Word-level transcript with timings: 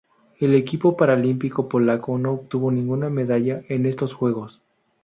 El 0.39 0.55
equipo 0.55 0.97
paralímpico 0.97 1.69
polaco 1.69 2.17
no 2.17 2.31
obtuvo 2.31 2.71
ninguna 2.71 3.11
medalla 3.11 3.61
en 3.69 3.85
estos 3.85 4.15
Juegos. 4.15 4.63